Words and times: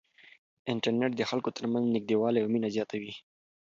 انټرنیټ 0.71 1.11
د 1.17 1.21
خلکو 1.29 1.49
ترمنځ 1.57 1.85
نږدېوالی 1.95 2.39
او 2.41 2.47
مینه 2.53 2.69
زیاتوي. 2.75 3.13